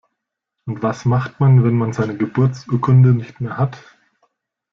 [0.65, 3.77] Und was macht man, wenn man seine Geburtsurkunde nicht mehr hat?